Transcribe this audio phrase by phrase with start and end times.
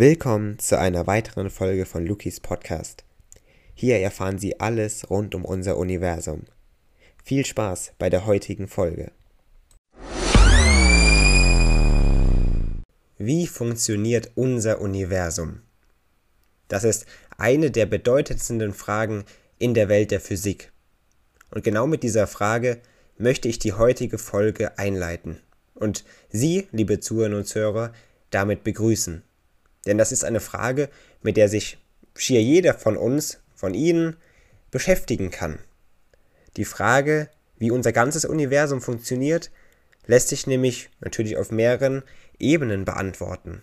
[0.00, 3.02] Willkommen zu einer weiteren Folge von Lukis Podcast.
[3.74, 6.44] Hier erfahren Sie alles rund um unser Universum.
[7.24, 9.10] Viel Spaß bei der heutigen Folge.
[13.18, 15.62] Wie funktioniert unser Universum?
[16.68, 17.04] Das ist
[17.36, 19.24] eine der bedeutendsten Fragen
[19.58, 20.70] in der Welt der Physik.
[21.50, 22.78] Und genau mit dieser Frage
[23.16, 25.40] möchte ich die heutige Folge einleiten
[25.74, 27.92] und Sie, liebe Zuhörer und Zuhörer,
[28.30, 29.24] damit begrüßen.
[29.86, 30.88] Denn das ist eine Frage,
[31.22, 31.78] mit der sich
[32.16, 34.16] schier jeder von uns, von Ihnen,
[34.70, 35.58] beschäftigen kann.
[36.56, 37.28] Die Frage,
[37.58, 39.50] wie unser ganzes Universum funktioniert,
[40.06, 42.02] lässt sich nämlich natürlich auf mehreren
[42.38, 43.62] Ebenen beantworten.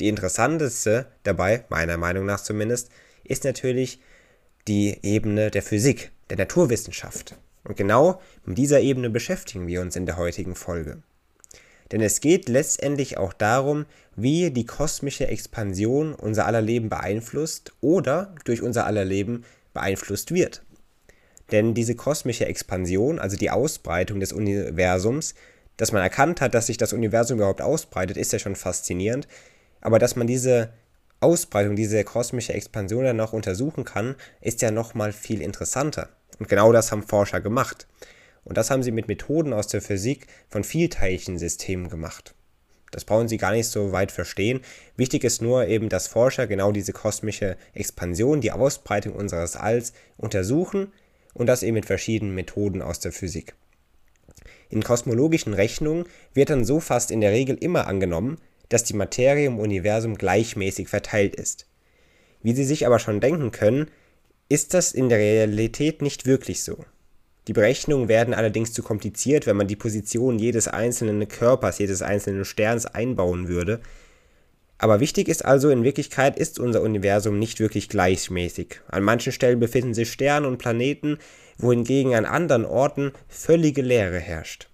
[0.00, 2.90] Die interessanteste dabei, meiner Meinung nach zumindest,
[3.24, 4.00] ist natürlich
[4.68, 7.36] die Ebene der Physik, der Naturwissenschaft.
[7.64, 11.02] Und genau mit dieser Ebene beschäftigen wir uns in der heutigen Folge.
[11.92, 13.86] Denn es geht letztendlich auch darum,
[14.16, 20.62] wie die kosmische Expansion unser aller Leben beeinflusst oder durch unser aller Leben beeinflusst wird.
[21.52, 25.34] Denn diese kosmische Expansion, also die Ausbreitung des Universums,
[25.76, 29.28] dass man erkannt hat, dass sich das Universum überhaupt ausbreitet, ist ja schon faszinierend.
[29.80, 30.70] Aber dass man diese
[31.20, 36.08] Ausbreitung, diese kosmische Expansion dann noch untersuchen kann, ist ja nochmal viel interessanter.
[36.38, 37.86] Und genau das haben Forscher gemacht.
[38.46, 42.34] Und das haben sie mit Methoden aus der Physik von Vielteilchensystemen gemacht.
[42.92, 44.60] Das brauchen Sie gar nicht so weit verstehen.
[44.96, 50.92] Wichtig ist nur eben, dass Forscher genau diese kosmische Expansion, die Ausbreitung unseres Alls untersuchen
[51.34, 53.54] und das eben mit verschiedenen Methoden aus der Physik.
[54.70, 58.38] In kosmologischen Rechnungen wird dann so fast in der Regel immer angenommen,
[58.68, 61.66] dass die Materie im Universum gleichmäßig verteilt ist.
[62.42, 63.90] Wie Sie sich aber schon denken können,
[64.48, 66.84] ist das in der Realität nicht wirklich so.
[67.48, 72.44] Die Berechnungen werden allerdings zu kompliziert, wenn man die Position jedes einzelnen Körpers, jedes einzelnen
[72.44, 73.80] Sterns einbauen würde.
[74.78, 78.80] Aber wichtig ist also, in Wirklichkeit ist unser Universum nicht wirklich gleichmäßig.
[78.88, 81.18] An manchen Stellen befinden sich Sterne und Planeten,
[81.56, 84.68] wohingegen an anderen Orten völlige Leere herrscht.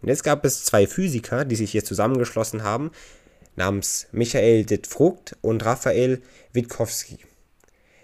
[0.00, 2.90] Und jetzt gab es zwei Physiker, die sich hier zusammengeschlossen haben,
[3.56, 6.22] namens Michael Dittfrugt und Raphael
[6.52, 7.18] Witkowski.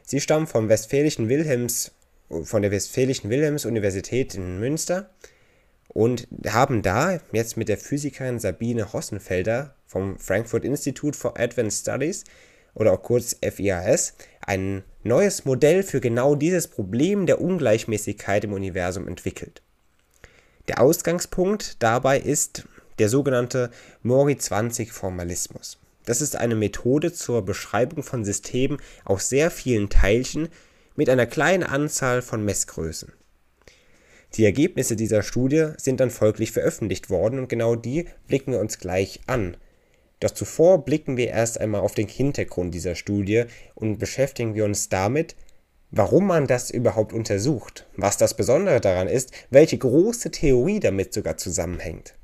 [0.03, 1.93] Sie stammen vom Westfälischen Wilhelms
[2.43, 5.11] von der Westfälischen Wilhelms-Universität in Münster
[5.89, 12.25] und haben da jetzt mit der Physikerin Sabine Hossenfelder vom Frankfurt Institute for Advanced Studies
[12.75, 19.09] oder auch kurz FIAS ein neues Modell für genau dieses Problem der Ungleichmäßigkeit im Universum
[19.09, 19.63] entwickelt.
[20.69, 22.65] Der Ausgangspunkt dabei ist
[22.99, 23.71] der sogenannte
[24.03, 25.79] Mori-20-Formalismus.
[26.05, 30.49] Das ist eine Methode zur Beschreibung von Systemen aus sehr vielen Teilchen
[30.97, 33.13] mit einer kleinen Anzahl von Messgrößen.
[34.35, 38.79] Die Ergebnisse dieser Studie sind dann folglich veröffentlicht worden und genau die blicken wir uns
[38.79, 39.57] gleich an.
[40.21, 44.89] Doch zuvor blicken wir erst einmal auf den Hintergrund dieser Studie und beschäftigen wir uns
[44.89, 45.37] damit,
[45.91, 51.37] warum man das überhaupt untersucht, was das Besondere daran ist, welche große Theorie damit sogar
[51.37, 52.15] zusammenhängt.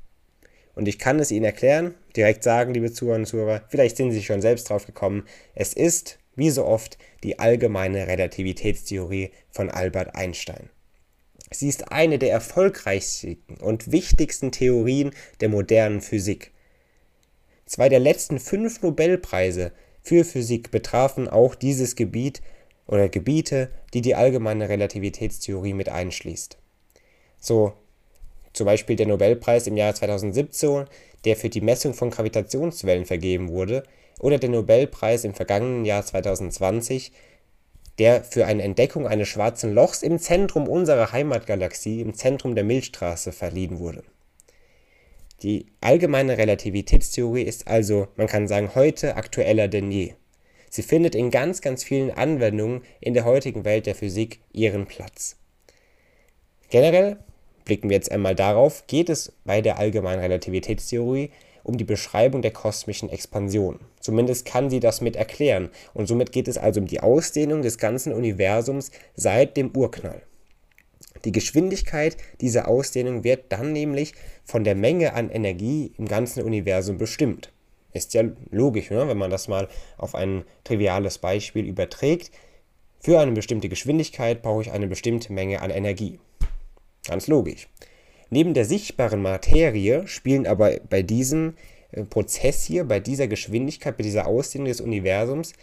[0.75, 4.23] Und ich kann es Ihnen erklären, direkt sagen, liebe Zuhörer und Zuhörer, vielleicht sind Sie
[4.23, 10.69] schon selbst drauf gekommen, es ist wie so oft die allgemeine Relativitätstheorie von Albert Einstein.
[11.51, 16.51] Sie ist eine der erfolgreichsten und wichtigsten Theorien der modernen Physik.
[17.65, 19.71] Zwei der letzten fünf Nobelpreise
[20.01, 22.41] für Physik betrafen auch dieses Gebiet
[22.87, 26.57] oder Gebiete, die die allgemeine Relativitätstheorie mit einschließt.
[27.39, 27.73] So
[28.53, 30.85] zum Beispiel der Nobelpreis im Jahr 2017,
[31.25, 33.83] der für die Messung von Gravitationswellen vergeben wurde,
[34.19, 37.11] oder der Nobelpreis im vergangenen Jahr 2020,
[37.99, 43.31] der für eine Entdeckung eines schwarzen Lochs im Zentrum unserer Heimatgalaxie, im Zentrum der Milchstraße,
[43.31, 44.03] verliehen wurde.
[45.41, 50.13] Die allgemeine Relativitätstheorie ist also, man kann sagen, heute aktueller denn je.
[50.69, 55.35] Sie findet in ganz, ganz vielen Anwendungen in der heutigen Welt der Physik ihren Platz.
[56.69, 57.19] Generell
[57.65, 61.31] blicken wir jetzt einmal darauf, geht es bei der allgemeinen Relativitätstheorie
[61.63, 63.79] um die Beschreibung der kosmischen Expansion.
[63.99, 65.69] Zumindest kann sie das mit erklären.
[65.93, 70.21] Und somit geht es also um die Ausdehnung des ganzen Universums seit dem Urknall.
[71.25, 74.13] Die Geschwindigkeit dieser Ausdehnung wird dann nämlich
[74.43, 77.53] von der Menge an Energie im ganzen Universum bestimmt.
[77.93, 79.07] Ist ja logisch, ne?
[79.07, 82.31] wenn man das mal auf ein triviales Beispiel überträgt.
[82.99, 86.19] Für eine bestimmte Geschwindigkeit brauche ich eine bestimmte Menge an Energie.
[87.07, 87.67] Ganz logisch.
[88.29, 91.55] Neben der sichtbaren Materie spielen aber bei diesem
[91.91, 95.53] äh, Prozess hier, bei dieser Geschwindigkeit, bei dieser Ausdehnung des Universums,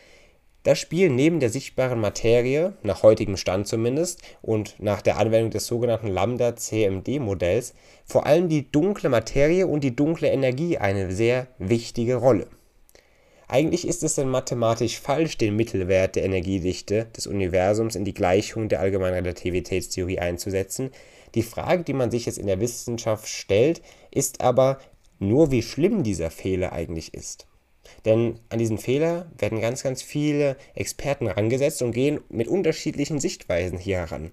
[0.63, 5.67] da spielen neben der sichtbaren Materie, nach heutigem Stand zumindest, und nach der Anwendung des
[5.67, 7.73] sogenannten Lambda-CMD-Modells,
[8.05, 12.47] vor allem die dunkle Materie und die dunkle Energie eine sehr wichtige Rolle.
[13.53, 18.69] Eigentlich ist es dann mathematisch falsch, den Mittelwert der Energiedichte des Universums in die Gleichung
[18.69, 20.93] der allgemeinen Relativitätstheorie einzusetzen.
[21.35, 23.83] Die Frage, die man sich jetzt in der Wissenschaft stellt,
[24.13, 24.79] ist aber
[25.19, 27.49] nur, wie schlimm dieser Fehler eigentlich ist.
[28.05, 33.79] Denn an diesen Fehler werden ganz, ganz viele Experten rangesetzt und gehen mit unterschiedlichen Sichtweisen
[33.79, 34.31] hier heran.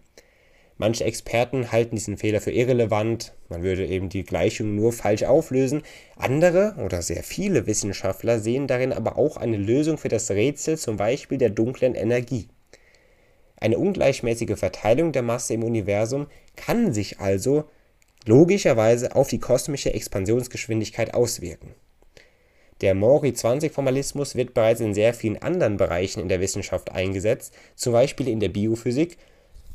[0.80, 5.82] Manche Experten halten diesen Fehler für irrelevant, man würde eben die Gleichung nur falsch auflösen.
[6.16, 10.98] Andere oder sehr viele Wissenschaftler sehen darin aber auch eine Lösung für das Rätsel, zum
[10.98, 12.48] Beispiel der dunklen Energie.
[13.60, 17.64] Eine ungleichmäßige Verteilung der Masse im Universum kann sich also
[18.26, 21.74] logischerweise auf die kosmische Expansionsgeschwindigkeit auswirken.
[22.82, 28.28] Der Mori-20-Formalismus wird bereits in sehr vielen anderen Bereichen in der Wissenschaft eingesetzt, zum Beispiel
[28.28, 29.18] in der Biophysik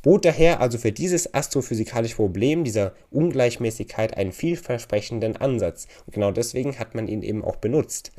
[0.02, 5.86] bot daher also für dieses astrophysikalische Problem dieser Ungleichmäßigkeit einen vielversprechenden Ansatz.
[6.06, 8.12] Und genau deswegen hat man ihn eben auch benutzt.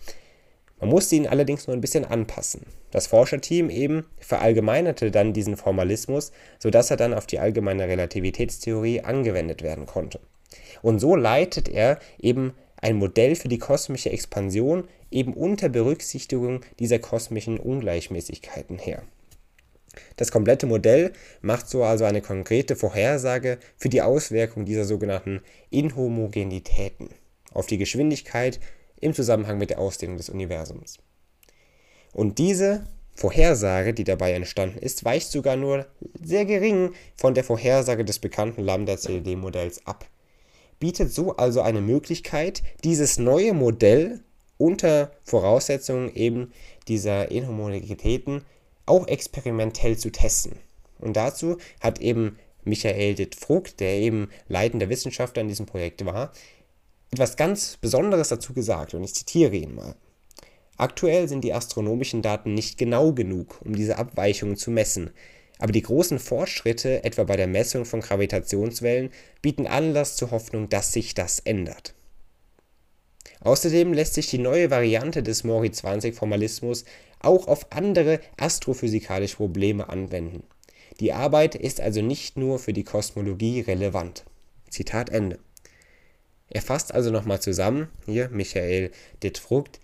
[0.80, 2.65] Man musste ihn allerdings nur ein bisschen anpassen.
[2.91, 9.62] Das Forscherteam eben verallgemeinerte dann diesen Formalismus, sodass er dann auf die allgemeine Relativitätstheorie angewendet
[9.62, 10.19] werden konnte.
[10.81, 17.00] Und so leitet er eben ein Modell für die kosmische Expansion eben unter Berücksichtigung dieser
[17.00, 19.03] kosmischen Ungleichmäßigkeiten her.
[20.16, 27.10] Das komplette Modell macht so also eine konkrete Vorhersage für die Auswirkung dieser sogenannten Inhomogenitäten
[27.51, 28.60] auf die Geschwindigkeit
[29.00, 30.98] im Zusammenhang mit der Ausdehnung des Universums.
[32.13, 32.86] Und diese
[33.16, 35.86] Vorhersage, die dabei entstanden ist, weicht sogar nur
[36.22, 40.07] sehr gering von der Vorhersage des bekannten Lambda-CDD-Modells ab,
[40.80, 44.22] bietet so also eine Möglichkeit, dieses neue Modell
[44.57, 46.51] unter Voraussetzungen eben
[46.88, 48.44] dieser Inhomogenitäten
[48.85, 50.59] auch experimentell zu testen.
[51.00, 56.31] Und dazu hat eben Michael Dittfrugt, der eben leitender Wissenschaftler in diesem Projekt war,
[57.12, 59.95] etwas ganz Besonderes dazu gesagt und ich zitiere ihn mal.
[60.77, 65.12] Aktuell sind die astronomischen Daten nicht genau genug, um diese Abweichungen zu messen,
[65.59, 70.91] aber die großen Fortschritte, etwa bei der Messung von Gravitationswellen, bieten Anlass zur Hoffnung, dass
[70.91, 71.94] sich das ändert.
[73.44, 76.86] Außerdem lässt sich die neue Variante des Mori-20-Formalismus
[77.19, 80.44] auch auf andere astrophysikalische Probleme anwenden.
[81.00, 84.24] Die Arbeit ist also nicht nur für die Kosmologie relevant.
[84.69, 85.40] Zitat Ende.
[86.50, 88.92] Er fasst also nochmal zusammen, hier Michael
[89.22, 89.80] Dittfrugt,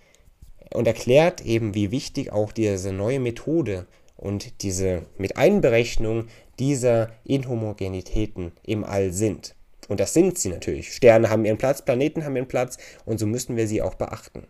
[0.73, 6.27] und erklärt eben, wie wichtig auch diese neue Methode und diese mit Einberechnung
[6.59, 9.55] dieser Inhomogenitäten im All sind.
[9.89, 10.93] Und das sind sie natürlich.
[10.93, 14.47] Sterne haben ihren Platz, Planeten haben ihren Platz und so müssen wir sie auch beachten.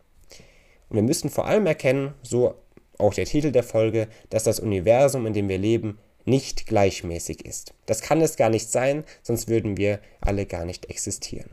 [0.90, 2.56] Und wir müssen vor allem erkennen, so
[2.98, 7.74] auch der Titel der Folge, dass das Universum, in dem wir leben, nicht gleichmäßig ist.
[7.86, 11.50] Das kann es gar nicht sein, sonst würden wir alle gar nicht existieren.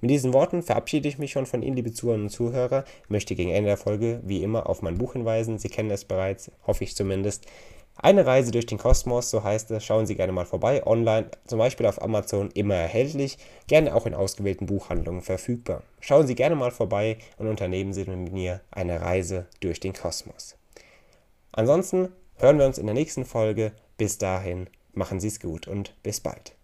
[0.00, 3.50] Mit diesen Worten verabschiede ich mich schon von Ihnen, liebe Zuhörer und Zuhörer, möchte gegen
[3.50, 5.58] Ende der Folge wie immer auf mein Buch hinweisen.
[5.58, 7.46] Sie kennen es bereits, hoffe ich zumindest.
[8.00, 9.84] Eine Reise durch den Kosmos, so heißt es.
[9.84, 10.86] Schauen Sie gerne mal vorbei.
[10.86, 13.38] Online, zum Beispiel auf Amazon, immer erhältlich.
[13.66, 15.82] Gerne auch in ausgewählten Buchhandlungen verfügbar.
[16.00, 20.56] Schauen Sie gerne mal vorbei und unternehmen Sie mit mir eine Reise durch den Kosmos.
[21.50, 23.72] Ansonsten hören wir uns in der nächsten Folge.
[23.96, 26.54] Bis dahin, machen Sie es gut und bis bald.